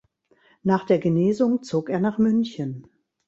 Nach 0.63 0.83
der 0.87 0.97
Genesung 0.97 1.61
zog 1.61 1.91
er 1.91 1.99
nach 1.99 2.17
München. 2.17 2.87